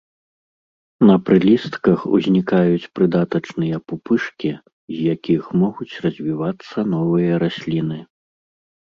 [1.09, 4.49] На прылістках узнікаюць прыдатачныя пупышкі,
[4.97, 7.99] з якіх могуць развівацца новыя расліны.